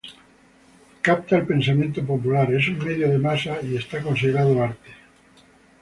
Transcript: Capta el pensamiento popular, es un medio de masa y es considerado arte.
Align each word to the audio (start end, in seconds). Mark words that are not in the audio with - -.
Capta 1.07 1.37
el 1.37 1.45
pensamiento 1.45 2.03
popular, 2.03 2.51
es 2.55 2.67
un 2.69 2.79
medio 2.83 3.07
de 3.07 3.19
masa 3.19 3.61
y 3.61 3.75
es 3.75 3.85
considerado 3.85 4.63
arte. 4.63 4.91